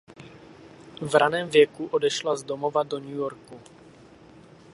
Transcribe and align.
V 1.01 1.15
raném 1.15 1.49
věku 1.49 1.85
odešla 1.85 2.35
z 2.35 2.43
domova 2.43 2.83
do 2.83 2.99
New 2.99 3.09
Yorku. 3.13 3.59